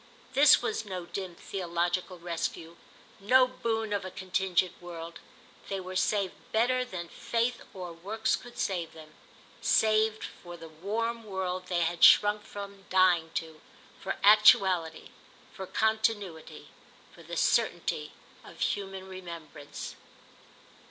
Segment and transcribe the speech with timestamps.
[0.33, 2.75] This was no dim theological rescue,
[3.19, 5.19] no boon of a contingent world;
[5.69, 9.13] they were saved better than faith or works could save them,
[9.61, 13.61] saved for the warm world they had shrunk_ _from dying to,
[13.99, 15.09] for actuality,
[15.53, 16.69] for continuity,
[17.13, 18.11] for the certainty
[18.43, 19.95] of human remembrance.